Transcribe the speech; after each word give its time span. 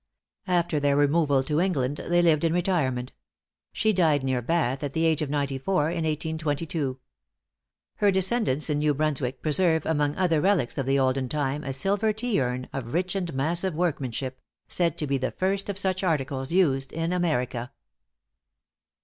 After 0.47 0.79
their 0.79 0.97
removal 0.97 1.43
to 1.43 1.61
England, 1.61 1.97
they 1.97 2.23
lived 2.23 2.43
in 2.43 2.53
retirement. 2.53 3.13
She 3.71 3.93
died 3.93 4.23
near 4.23 4.41
Bath, 4.41 4.83
at 4.83 4.93
the 4.93 5.05
age 5.05 5.21
of 5.21 5.29
ninety 5.29 5.59
four, 5.59 5.89
in 5.91 6.03
1822. 6.05 6.97
Her 7.97 8.09
descendants 8.09 8.67
in 8.67 8.79
New 8.79 8.95
Brunswick 8.95 9.43
preserve, 9.43 9.85
among 9.85 10.15
other 10.15 10.41
relics 10.41 10.79
of 10.79 10.87
the 10.87 10.97
olden 10.97 11.29
time, 11.29 11.63
a 11.63 11.71
silver 11.71 12.11
tea 12.13 12.41
urn, 12.41 12.67
of 12.73 12.95
rich 12.95 13.13
and 13.13 13.31
massive 13.35 13.75
workmanship, 13.75 14.41
said 14.67 14.97
to 14.97 15.05
be 15.05 15.19
the 15.19 15.29
first 15.33 15.69
of 15.69 15.77
such 15.77 16.03
articles 16.03 16.51
used 16.51 16.91
in 16.91 17.13
America. 17.13 17.71